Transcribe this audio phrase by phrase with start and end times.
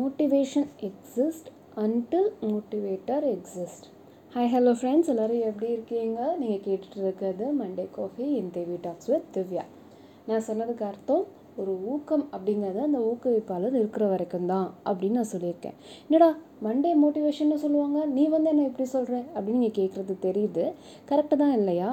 [0.00, 1.48] Motivation exist
[1.84, 3.86] until motivator exist.
[4.34, 6.20] Hi hello friends எல்லோரும் எப்படி இருக்கீங்க?
[6.40, 9.64] நீங்கள் கேட்டுட்டு இருக்கிறது Monday coffee in Devi talks with Divya.
[10.28, 11.24] நான் சொன்னதுக்கு அர்த்தம்
[11.60, 15.76] ஒரு ஊக்கம் அப்படிங்கிறது அந்த ஊக்குவிப்பாளர் இருக்கிற வரைக்கும் தான் அப்படின்னு நான் சொல்லியிருக்கேன்.
[16.06, 16.30] என்னடா
[16.66, 18.00] மண்டே மோட்டிவேஷன்னு சொல்லுவாங்க?
[18.16, 20.66] நீ வந்து என்ன இப்படி சொல்கிற அப்படின்னு நீங்கள் கேட்குறது தெரியுது.
[21.10, 21.90] கரெக்டு தான் இல்லையா?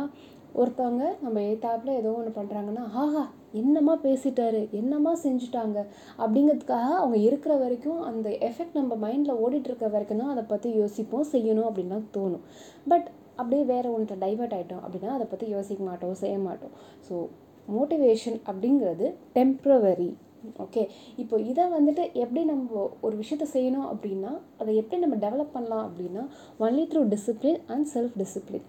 [0.62, 3.24] ஒருத்தவங்க நம்ம ஏத்தாப்பில் ஏதோ ஒன்று பண்ணுறாங்கன்னா ஆஹா
[3.62, 4.62] என்னமா பேசிட்டாரு?
[4.80, 5.78] என்னம்மா செஞ்சுட்டாங்க?
[6.24, 11.32] அப்படிங்கிறதுக்காக அவங்க இருக்கிற வரைக்கும் அந்த எஃபெக்ட் நம்ம மைண்டில் ஓடிட்டு இருக்க வரைக்கும் தான் அதை பற்றி யோசிப்போம்
[11.34, 12.46] செய்யணும் அப்படின்லாம் தோணும்.
[12.94, 13.10] பட்
[13.42, 16.76] அப்படியே வேறு ஒன்றை டைவெர்ட் ஆகிட்டோம் அப்படின்னா அதை பற்றி யோசிக்க மாட்டோம் செய்ய மாட்டோம்.
[17.08, 17.16] ஸோ
[17.68, 19.08] மோட்டிவேஷன் அப்படிங்கிறது
[19.38, 20.10] டெம்ப்ரவரி
[20.64, 20.84] ஓகே
[21.22, 24.32] இப்போ இதை வந்துட்டு எப்படி நம்ம ஒரு விஷயத்த செய்யணும் அப்படின்னா
[24.62, 26.24] அதை எப்படி நம்ம டெவலப் பண்ணலாம் அப்படின்னா
[26.66, 28.68] only through discipline and self discipline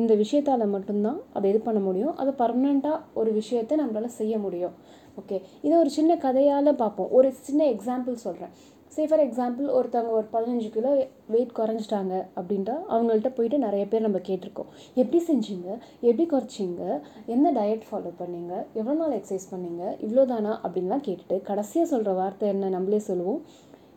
[0.00, 2.16] இந்த விஷயத்தால் மட்டும்தான் அதை இது பண்ண முடியும்.
[2.16, 4.76] அதை பர்மனெண்ட்டாக ஒரு விஷயத்தை நம்மளால் செய்ய முடியும்.
[5.20, 7.10] ஓகே இதை ஒரு சின்ன கதையால் பார்ப்போம்.
[7.10, 8.54] ஒரு சின்ன எக்ஸாம்பிள் சொல்கிறேன்
[8.94, 10.90] சே ஃபார் எக்ஸாம்பிள் ஒருத்தவங்க ஒரு பதினஞ்சு கிலோ
[11.26, 14.70] வெயிட் குறைஞ்சிட்டாங்க அப்படின்ட்டா அவங்கள்ட்ட போயிட்டு நிறைய பேர் நம்ம கேட்டிருக்கோம்.
[14.94, 15.68] எப்படி செஞ்சீங்க?
[16.00, 16.82] எப்படி குறைச்சிங்க?
[17.26, 18.52] என்ன டயட் ஃபாலோ பண்ணீங்க?
[18.74, 19.84] எவ்வளோ நாள் எக்ஸசைஸ் பண்ணீங்க?
[20.04, 23.40] இவ்வளோ தானா அப்படின்லாம் கேட்டுட்டு கடைசியாக சொல்கிற வார்த்தை என்ன நம்மளே சொல்லுவோம்.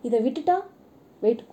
[0.02, 0.58] இதை விட்டுட்டா
[1.22, 1.44] வெயிட்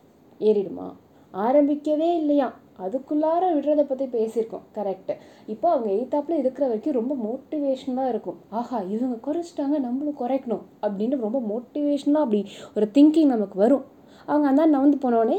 [0.41, 0.89] ஏறிடுமா?
[1.35, 5.15] ஆரம்பிக்கவே இல்லையா அதுக்குள்ளார விடுறதை பற்றி பேசியிருக்கோம் கரெக்டு
[5.47, 8.39] இப்போ அவங்க எய்த்தாப்பில் இருக்கிற வரைக்கும் ரொம்ப மோட்டிவேஷனாக இருக்கும்.
[8.51, 12.43] ஆஹா இவங்க குறைச்சிட்டாங்க நம்மளும் குறைக்கணும் அப்படின்னு ரொம்ப மோட்டிவேஷனாக அப்படி
[12.77, 13.85] ஒரு திங்கிங் நமக்கு வரும்.
[14.29, 15.39] அவங்க அந்த நவந்து போனோடனே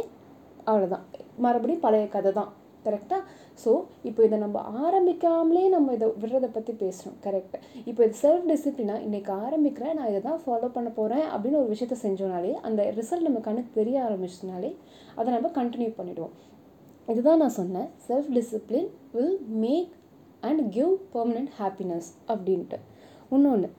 [0.68, 1.06] அவ்வளோதான்
[1.38, 2.52] மறுபடியும் பழைய கதை தான்
[2.86, 3.22] கரெக்டாக
[3.60, 3.72] ஸோ
[4.04, 9.32] இப்போ இதை நம்ம ஆரம்பிக்காமலே நம்ம இதை விடுறதை பற்றி பேசுகிறோம் கரெக்ட் இப்போ இது செல்ஃப் டிசிப்ளினாக இன்றைக்கி
[9.46, 13.72] ஆரம்பிக்கிறேன் நான் இதை தான் ஃபாலோ பண்ண போகிறேன் அப்படின்னு ஒரு விஷயத்த செஞ்சோனாலே அந்த ரிசல்ட் நம்ம கணக்கு
[13.74, 14.72] தெரிய ஆரம்பிச்சதுனாலே
[15.16, 16.36] அதை நம்ம கண்டினியூ பண்ணிவிடுவோம்
[17.12, 17.88] இதுதான் நான் சொன்னேன்.
[18.08, 19.94] Self discipline will make
[20.48, 22.78] and give permanent happiness அப்படின்ட்டு.
[23.36, 23.70] இன்னொன்று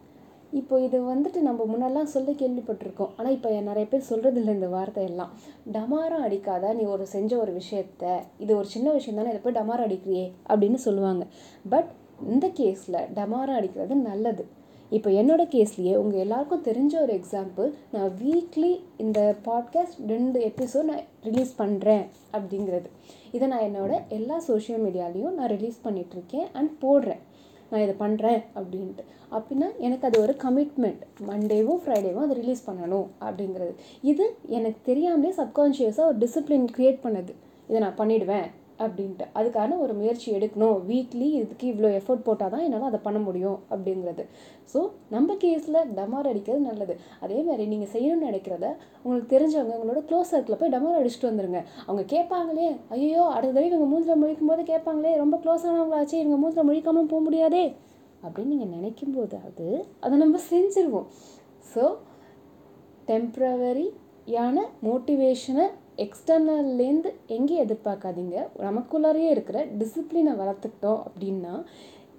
[0.59, 3.13] இப்போ இது வந்துட்டு நம்ம முன்னெல்லாம் சொல்லி கேள்விப்பட்டிருக்கோம்.
[3.17, 5.33] ஆனால் இப்போ நிறைய பேர் சொல்கிறது இல்லை இந்த வார்த்தையெல்லாம்.
[5.77, 8.13] டமாரம் அடிக்காத நீ ஒரு செஞ்ச ஒரு விஷயத்த
[8.45, 11.25] இது ஒரு சின்ன விஷயம் தானே இதை போய் டமாரம் அடிக்கிறியே அப்படின்னு சொல்லுவாங்க.
[11.73, 11.91] பட்
[12.35, 14.45] இந்த கேஸில் டமாரம் அடிக்கிறது நல்லது.
[14.95, 21.05] இப்போ என்னோடய கேஸ்லேயே உங்கள் எல்லாருக்கும் தெரிஞ்ச ஒரு எக்ஸாம்பிள் நான் வீக்லி இந்த பாட்காஸ்ட் ரெண்டு எபிசோட் நான்
[21.23, 22.89] ரிலீஸ் பண்ணுறேன் அப்படிங்கிறது.
[23.33, 27.23] இதை நான் என்னோடய எல்லா சோஷியல் மீடியாலேயும் நான் ரிலீஸ் பண்ணிகிட்ருக்கேன் அண்ட் போடுறேன்.
[27.71, 29.05] நான் இதை பண்ணுறேன் அப்படின்ட்டு.
[29.33, 33.75] அப்படின்னா எனக்கு அது ஒரு கமிட்மெண்ட் மண்டேவும் ஃப்ரைடேவும் அதை ரிலீஸ் பண்ணணும் அப்படிங்கிறது.
[34.03, 37.35] இது எனக்கு தெரியாமலே சப்கான்ஷியஸாக ஒரு டிசிப்ளின் க்ரியேட் பண்ணுது.
[37.69, 38.49] இதை நான் பண்ணிவிடுவேன்
[38.85, 39.25] அப்படின்ட்டு.
[39.39, 40.77] அதுக்கான ஒரு முயற்சி எடுக்கணும்.
[40.89, 44.25] வீக்லி இதுக்கு இவ்வளோ எஃபர்ட் போட்டால் தான் என்னால் அதை பண்ண முடியும் அப்படிங்கிறது.
[44.73, 44.81] ஸோ
[45.15, 46.97] நம்ம கேஸில் டமார் அடிக்கிறது நல்லது.
[47.25, 48.67] அதே மாதிரி நீங்கள் செய்யணும்னு நினைக்கிறத
[49.05, 51.63] உங்களுக்கு தெரிஞ்சவங்க உங்களோட க்ளோஸ் சர்க்கிளில் போய் டமார் அடிச்சுட்டு வந்துருங்க.
[51.87, 56.69] அவங்க கேட்பாங்களே ஐயோ அடுத்த தடவை இவங்க மூஞ்சில் முழிக்கும் போது கேட்பாங்களே ரொம்ப க்ளோஸ் ஆனவங்களாச்சு இவங்க மூஞ்சில்
[56.71, 57.65] முழிக்காமல் போக முடியாதே.
[58.27, 59.69] அப்படின்னு நீங்கள் நினைக்கும் போது அது
[60.05, 61.09] அதை நம்ம செஞ்சுருவோம்.
[61.73, 61.85] ஸோ
[63.09, 65.65] டெம்ப்ரவரியான மோட்டிவேஷனை
[65.97, 68.37] எக்ஸ்டர்னல்லேருந்து எங்கேயும் எதிர்பார்க்காதீங்க?
[68.59, 71.65] நமக்குள்ளாரையே இருக்கிற டிசிப்ளினை வளர்த்துக்கிட்டோம் அப்படின்னா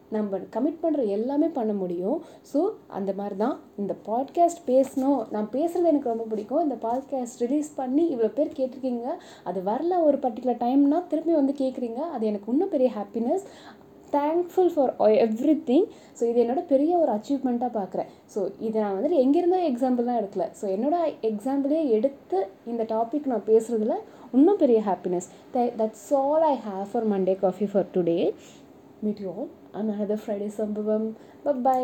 [0.10, 2.22] நம்ம கமிட் பண்ணுற எல்லாமே பண்ண முடியும்.
[2.54, 5.32] ஸோ அந்த மாதிரி தான் இந்த பாட்காஸ்ட் பேசணும்.
[5.32, 6.62] நான் பேசுகிறது எனக்கு ரொம்ப பிடிக்கும்.
[6.62, 9.08] இந்த பாட்காஸ்ட் ரிலீஸ் பண்ணி இவ்வளோ பேர் கேட்டிருக்கீங்க.
[9.44, 11.96] அது வரல ஒரு பர்டிகுலர் டைம்னால் திரும்பி வந்து கேட்குறீங்க.
[11.96, 13.46] அது எனக்கு இன்னும் பெரிய happiness
[14.16, 14.92] thankful for
[15.70, 15.88] everything
[16.20, 20.46] so இது என்னோடய பெரிய ஒரு அச்சீவ்மெண்ட்டாக பார்க்குறேன் ஸோ இதை நான் வந்துட்டு எங்கேருந்தோ எக்ஸாம்பிள்லாம் எடுக்கல.
[20.62, 23.96] ஸோ என்னோட எக்ஸாம்பிளே எடுத்து இந்த டாபிக் நான் பேசுகிறதுல
[24.34, 25.30] இன்னும் பெரிய happiness
[25.78, 28.18] that's all I have for Monday coffee for today
[29.02, 31.08] meet you all and another Friday சம்பவம்
[31.64, 31.82] பை